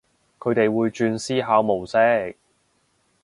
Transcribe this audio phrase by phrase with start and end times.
[0.39, 2.35] 佢哋會轉思考模式